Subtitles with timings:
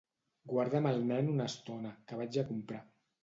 [0.51, 2.81] Guarda'm el nen una estona, que vaig a comprar.